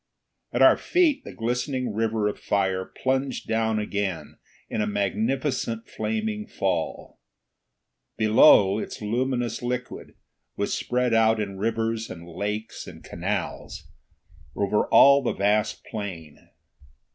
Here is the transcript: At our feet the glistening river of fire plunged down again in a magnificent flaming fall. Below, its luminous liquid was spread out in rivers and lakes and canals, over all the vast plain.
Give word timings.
At 0.51 0.63
our 0.63 0.77
feet 0.77 1.23
the 1.23 1.31
glistening 1.31 1.93
river 1.93 2.27
of 2.27 2.39
fire 2.39 2.85
plunged 2.85 3.47
down 3.47 3.77
again 3.77 4.39
in 4.67 4.81
a 4.81 4.87
magnificent 4.87 5.87
flaming 5.87 6.47
fall. 6.47 7.19
Below, 8.17 8.79
its 8.79 8.99
luminous 8.99 9.61
liquid 9.61 10.15
was 10.55 10.73
spread 10.73 11.13
out 11.13 11.39
in 11.39 11.59
rivers 11.59 12.09
and 12.09 12.27
lakes 12.27 12.87
and 12.87 13.03
canals, 13.03 13.91
over 14.55 14.87
all 14.87 15.21
the 15.21 15.33
vast 15.33 15.83
plain. 15.85 16.49